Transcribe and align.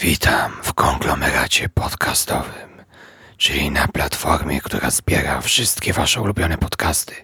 Witam 0.00 0.52
w 0.62 0.74
konglomeracie 0.74 1.68
podcastowym, 1.68 2.84
czyli 3.36 3.70
na 3.70 3.88
platformie, 3.88 4.60
która 4.60 4.90
zbiera 4.90 5.40
wszystkie 5.40 5.92
wasze 5.92 6.20
ulubione 6.20 6.58
podcasty 6.58 7.14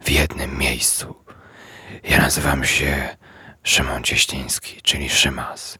w 0.00 0.10
jednym 0.10 0.58
miejscu. 0.58 1.24
Ja 2.04 2.18
nazywam 2.18 2.64
się 2.64 3.16
Szymon 3.62 4.02
Cieśliński, 4.02 4.82
czyli 4.82 5.10
Szymas. 5.10 5.78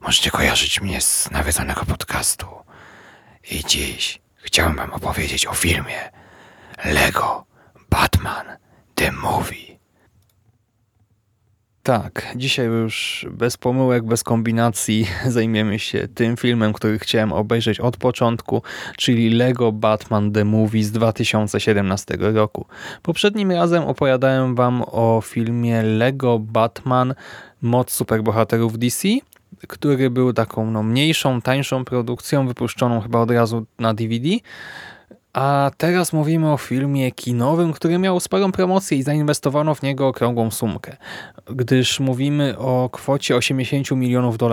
Możecie 0.00 0.30
kojarzyć 0.30 0.80
mnie 0.80 1.00
z 1.00 1.30
nawiedzonego 1.30 1.84
podcastu. 1.84 2.46
I 3.50 3.64
dziś 3.64 4.20
chciałem 4.36 4.76
wam 4.76 4.92
opowiedzieć 4.92 5.46
o 5.46 5.54
filmie 5.54 6.10
Lego 6.84 7.46
Batman 7.90 8.46
The 8.94 9.12
Movie. 9.12 9.59
Tak, 11.90 12.32
dzisiaj 12.36 12.66
już 12.66 13.26
bez 13.30 13.56
pomyłek, 13.56 14.04
bez 14.04 14.22
kombinacji 14.22 15.06
zajmiemy 15.26 15.78
się 15.78 16.08
tym 16.14 16.36
filmem, 16.36 16.72
który 16.72 16.98
chciałem 16.98 17.32
obejrzeć 17.32 17.80
od 17.80 17.96
początku, 17.96 18.62
czyli 18.96 19.30
Lego 19.30 19.72
Batman 19.72 20.32
The 20.32 20.44
Movie 20.44 20.84
z 20.84 20.92
2017 20.92 22.16
roku. 22.20 22.66
Poprzednim 23.02 23.52
razem 23.52 23.82
opowiadałem 23.82 24.54
wam 24.54 24.82
o 24.86 25.20
filmie 25.24 25.82
Lego 25.82 26.38
Batman 26.38 27.14
Moc 27.62 27.92
superbohaterów 27.92 28.78
DC, 28.78 29.08
który 29.68 30.10
był 30.10 30.32
taką 30.32 30.70
no, 30.70 30.82
mniejszą, 30.82 31.42
tańszą 31.42 31.84
produkcją, 31.84 32.46
wypuszczoną 32.46 33.00
chyba 33.00 33.20
od 33.20 33.30
razu 33.30 33.66
na 33.78 33.94
DVD. 33.94 34.28
A 35.32 35.70
teraz 35.76 36.12
mówimy 36.12 36.52
o 36.52 36.56
filmie 36.56 37.12
kinowym, 37.12 37.72
który 37.72 37.98
miał 37.98 38.20
sporą 38.20 38.52
promocję 38.52 38.98
i 38.98 39.02
zainwestowano 39.02 39.74
w 39.74 39.82
niego 39.82 40.08
okrągłą 40.08 40.50
sumkę, 40.50 40.96
gdyż 41.46 42.00
mówimy 42.00 42.58
o 42.58 42.88
kwocie 42.92 43.36
80 43.36 43.90
milionów 43.90 44.38
dolarów. 44.38 44.50